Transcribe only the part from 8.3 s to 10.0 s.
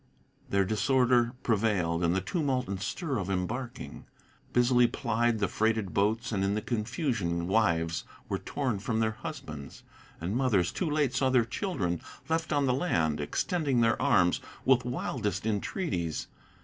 torn from their husbands,